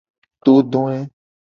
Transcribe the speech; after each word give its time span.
Todoe. 0.45 0.97